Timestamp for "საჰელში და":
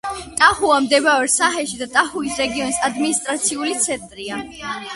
1.41-1.89